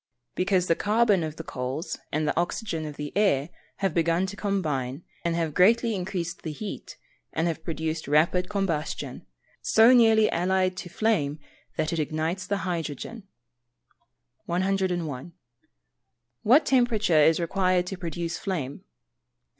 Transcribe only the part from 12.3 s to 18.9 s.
the hydrogen. 101. _What temperature is required to produce flame?